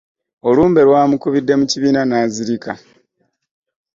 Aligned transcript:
Olumbe 0.47 0.81
lwamukubidde 0.87 1.53
mu 1.59 1.65
kibiina 1.71 2.01
n'azirika. 2.05 2.71